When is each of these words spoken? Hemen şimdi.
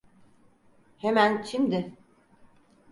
Hemen 0.97 1.41
şimdi. 1.41 1.93